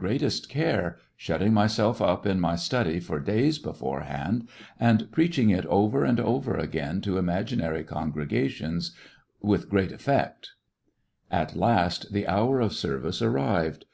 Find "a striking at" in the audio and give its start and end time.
11.30-11.60